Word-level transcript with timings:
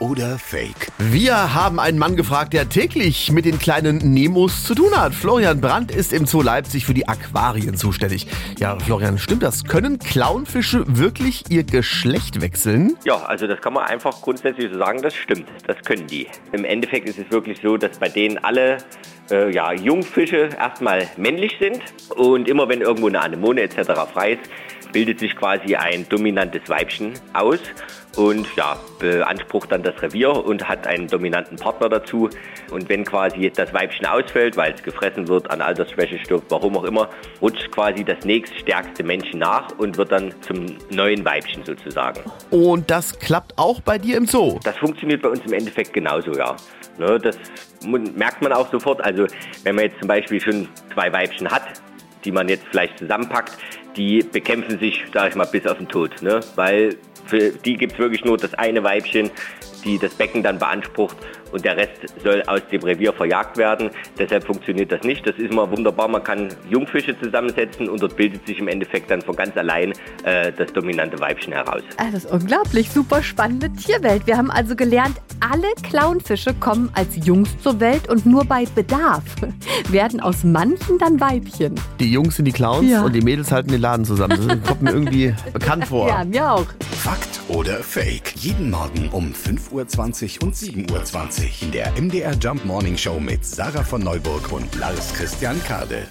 oder 0.00 0.38
Fake? 0.38 0.88
Wir 0.98 1.54
haben 1.54 1.78
einen 1.78 1.98
Mann 1.98 2.16
gefragt, 2.16 2.52
der 2.52 2.68
täglich 2.68 3.30
mit 3.30 3.44
den 3.44 3.58
kleinen 3.58 3.98
Nemos 3.98 4.64
zu 4.64 4.74
tun 4.74 4.96
hat. 4.96 5.14
Florian 5.14 5.60
Brandt 5.60 5.92
ist 5.92 6.12
im 6.12 6.26
Zoo 6.26 6.42
Leipzig 6.42 6.84
für 6.84 6.94
die 6.94 7.06
Aquarien 7.06 7.76
zuständig. 7.76 8.26
Ja, 8.58 8.78
Florian, 8.78 9.18
stimmt 9.18 9.42
das? 9.42 9.64
Können 9.64 9.98
Clownfische 9.98 10.84
wirklich 10.86 11.44
ihr 11.50 11.64
Geschlecht 11.64 12.40
wechseln? 12.40 12.96
Ja, 13.04 13.22
also 13.22 13.46
das 13.46 13.60
kann 13.60 13.74
man 13.74 13.84
einfach 13.84 14.20
grundsätzlich 14.22 14.72
so 14.72 14.78
sagen, 14.78 15.02
das 15.02 15.14
stimmt. 15.14 15.46
Das 15.66 15.76
können 15.84 16.06
die. 16.06 16.26
Im 16.52 16.64
Endeffekt 16.64 17.08
ist 17.08 17.18
es 17.18 17.30
wirklich 17.30 17.60
so, 17.62 17.76
dass 17.76 17.98
bei 17.98 18.08
denen 18.08 18.38
alle 18.38 18.78
äh, 19.30 19.52
ja, 19.52 19.72
Jungfische 19.72 20.50
erstmal 20.58 21.06
männlich 21.16 21.56
sind 21.60 21.80
und 22.16 22.48
immer 22.48 22.68
wenn 22.68 22.80
irgendwo 22.80 23.08
eine 23.08 23.20
Anemone 23.20 23.62
etc. 23.62 23.92
frei 24.12 24.32
ist, 24.32 24.50
bildet 24.92 25.20
sich 25.20 25.36
quasi 25.36 25.76
ein 25.76 26.08
dominantes 26.08 26.68
Weibchen 26.68 27.12
aus 27.32 27.60
und 28.16 28.46
ja, 28.56 28.76
beansprucht 28.98 29.70
dann 29.72 29.82
das 29.82 29.89
Revier 30.02 30.30
und 30.30 30.68
hat 30.68 30.86
einen 30.86 31.06
dominanten 31.06 31.56
Partner 31.56 31.88
dazu. 31.88 32.28
Und 32.70 32.88
wenn 32.88 33.04
quasi 33.04 33.50
das 33.54 33.72
Weibchen 33.72 34.06
ausfällt, 34.06 34.56
weil 34.56 34.74
es 34.74 34.82
gefressen 34.82 35.28
wird, 35.28 35.50
an 35.50 35.60
Altersschwäche 35.60 36.18
stirbt, 36.18 36.50
warum 36.50 36.76
auch 36.76 36.84
immer, 36.84 37.08
rutscht 37.40 37.70
quasi 37.70 38.04
das 38.04 38.24
nächststärkste 38.24 39.02
Männchen 39.02 39.40
nach 39.40 39.68
und 39.78 39.96
wird 39.96 40.12
dann 40.12 40.34
zum 40.42 40.66
neuen 40.90 41.24
Weibchen 41.24 41.64
sozusagen. 41.64 42.20
Und 42.50 42.90
das 42.90 43.18
klappt 43.18 43.56
auch 43.56 43.80
bei 43.80 43.98
dir 43.98 44.16
im 44.16 44.26
Zoo? 44.26 44.58
Das 44.64 44.76
funktioniert 44.78 45.22
bei 45.22 45.28
uns 45.28 45.40
im 45.46 45.52
Endeffekt 45.52 45.92
genauso, 45.92 46.32
ja. 46.32 46.56
Ne, 46.98 47.18
das 47.18 47.38
merkt 47.86 48.42
man 48.42 48.52
auch 48.52 48.70
sofort. 48.70 49.02
Also 49.04 49.26
wenn 49.64 49.74
man 49.74 49.84
jetzt 49.84 49.98
zum 49.98 50.08
Beispiel 50.08 50.40
schon 50.40 50.68
zwei 50.92 51.12
Weibchen 51.12 51.50
hat, 51.50 51.62
die 52.24 52.32
man 52.32 52.48
jetzt 52.48 52.64
vielleicht 52.70 52.98
zusammenpackt, 52.98 53.56
die 53.96 54.22
bekämpfen 54.22 54.78
sich, 54.78 55.04
sag 55.12 55.30
ich 55.30 55.34
mal, 55.34 55.46
bis 55.46 55.66
auf 55.66 55.78
den 55.78 55.88
Tod. 55.88 56.22
Ne? 56.22 56.40
Weil 56.56 56.96
für 57.30 57.50
die 57.50 57.76
gibt 57.76 57.94
es 57.94 57.98
wirklich 57.98 58.24
nur 58.24 58.36
das 58.36 58.52
eine 58.54 58.82
Weibchen, 58.82 59.30
die 59.84 59.98
das 59.98 60.14
Becken 60.14 60.42
dann 60.42 60.58
beansprucht 60.58 61.16
und 61.52 61.64
der 61.64 61.76
Rest 61.76 61.90
soll 62.22 62.42
aus 62.46 62.60
dem 62.70 62.82
Revier 62.82 63.12
verjagt 63.12 63.56
werden. 63.56 63.90
Deshalb 64.18 64.44
funktioniert 64.44 64.92
das 64.92 65.02
nicht. 65.02 65.26
Das 65.26 65.36
ist 65.36 65.50
immer 65.50 65.70
wunderbar. 65.70 66.08
Man 66.08 66.22
kann 66.22 66.48
Jungfische 66.68 67.18
zusammensetzen 67.18 67.88
und 67.88 68.02
dort 68.02 68.16
bildet 68.16 68.46
sich 68.46 68.58
im 68.58 68.68
Endeffekt 68.68 69.10
dann 69.10 69.22
von 69.22 69.36
ganz 69.36 69.56
allein 69.56 69.92
äh, 70.24 70.52
das 70.52 70.72
dominante 70.72 71.18
Weibchen 71.20 71.52
heraus. 71.52 71.82
Das 71.96 72.24
ist 72.24 72.30
unglaublich, 72.30 72.90
super 72.90 73.22
spannende 73.22 73.72
Tierwelt. 73.72 74.26
Wir 74.26 74.36
haben 74.36 74.50
also 74.50 74.76
gelernt, 74.76 75.20
alle 75.40 75.68
Clownfische 75.82 76.54
kommen 76.54 76.90
als 76.94 77.26
Jungs 77.26 77.50
zur 77.62 77.80
Welt 77.80 78.08
und 78.08 78.26
nur 78.26 78.44
bei 78.44 78.64
Bedarf 78.74 79.22
werden 79.88 80.20
aus 80.20 80.44
manchen 80.44 80.98
dann 80.98 81.20
Weibchen. 81.20 81.74
Die 81.98 82.12
Jungs 82.12 82.36
sind 82.36 82.44
die 82.44 82.52
Clowns 82.52 82.90
ja. 82.90 83.02
und 83.02 83.14
die 83.14 83.20
Mädels 83.20 83.50
halten 83.50 83.70
den 83.70 83.80
Laden 83.80 84.04
zusammen. 84.04 84.38
Das 84.46 84.62
kommt 84.68 84.82
mir 84.82 84.90
irgendwie 84.90 85.34
bekannt 85.52 85.86
vor. 85.86 86.08
Ja, 86.08 86.24
mir 86.24 86.50
auch. 86.50 86.66
Fakt 86.90 87.40
oder 87.48 87.78
Fake? 87.82 88.34
Jeden 88.36 88.70
Morgen 88.70 89.08
um 89.10 89.32
5.20 89.32 90.40
Uhr 90.40 90.46
und 90.46 90.54
7.20 90.54 90.90
Uhr 90.92 91.39
in 91.62 91.70
der 91.70 91.92
MDR 92.00 92.34
Jump 92.34 92.64
Morning 92.64 92.96
Show 92.96 93.18
mit 93.18 93.44
Sarah 93.44 93.82
von 93.82 94.02
Neuburg 94.02 94.52
und 94.52 94.74
Lars 94.76 95.12
Christian 95.14 95.62
Kade. 95.64 96.06